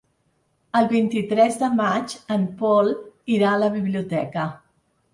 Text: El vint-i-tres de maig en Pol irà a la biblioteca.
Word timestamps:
El 0.79 0.89
vint-i-tres 0.93 1.59
de 1.65 1.69
maig 1.81 2.17
en 2.39 2.49
Pol 2.65 2.93
irà 3.39 3.55
a 3.55 3.63
la 3.69 3.73
biblioteca. 3.81 4.53